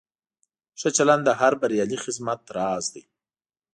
[0.79, 3.03] ښه چلند د هر بریالي خدمت راز دی.